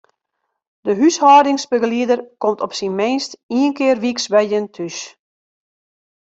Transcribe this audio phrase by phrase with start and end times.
[0.85, 4.97] De húshâldingsbegelieder komt op syn minst ien kear wyks by jin thús.